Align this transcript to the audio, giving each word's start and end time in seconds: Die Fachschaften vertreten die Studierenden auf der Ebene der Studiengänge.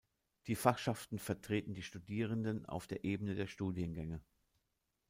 Die 0.47 0.55
Fachschaften 0.55 1.19
vertreten 1.19 1.75
die 1.75 1.83
Studierenden 1.83 2.65
auf 2.65 2.87
der 2.87 3.03
Ebene 3.03 3.35
der 3.35 3.45
Studiengänge. 3.45 4.19